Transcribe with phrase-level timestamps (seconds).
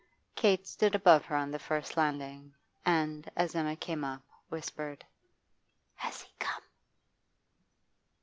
[0.33, 5.05] Kate stood above her on the first landing, and, as Emma came up, whispered:
[5.93, 6.63] 'Has he come?